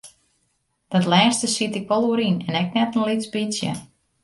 Dat 0.91 1.05
lêste 1.11 1.47
siet 1.55 1.77
ik 1.79 1.89
wol 1.89 2.07
oer 2.09 2.21
yn 2.29 2.37
en 2.47 2.53
ek 2.61 2.69
net 2.75 2.95
in 2.97 3.05
lyts 3.07 3.31
bytsje. 3.33 3.71